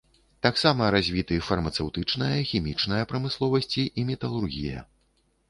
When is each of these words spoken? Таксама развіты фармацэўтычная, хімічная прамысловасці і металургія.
Таксама 0.45 0.87
развіты 0.95 1.37
фармацэўтычная, 1.49 2.31
хімічная 2.53 3.03
прамысловасці 3.13 3.87
і 3.99 4.09
металургія. 4.11 4.85